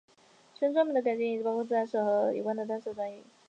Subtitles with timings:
[0.55, 3.21] 其中专门的改进包括引入与自然史和科学有关的单词和短语。